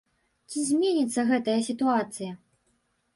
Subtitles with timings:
[0.53, 2.31] Ці зменіцца гэтая сітуацыя?